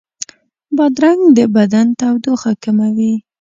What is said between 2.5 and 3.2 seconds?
کموي.